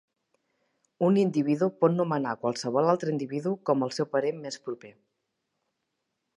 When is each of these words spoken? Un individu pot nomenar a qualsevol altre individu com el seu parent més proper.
Un 1.07 1.19
individu 1.23 1.67
pot 1.83 1.95
nomenar 1.99 2.33
a 2.33 2.39
qualsevol 2.45 2.89
altre 2.95 3.13
individu 3.15 3.55
com 3.71 3.87
el 3.89 3.95
seu 3.99 4.11
parent 4.17 4.43
més 4.47 4.61
proper. 4.67 4.95